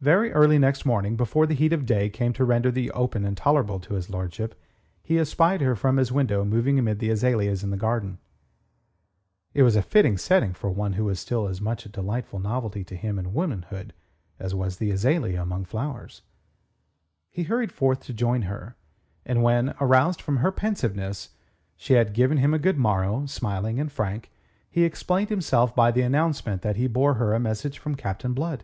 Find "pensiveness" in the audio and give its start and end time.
20.52-21.30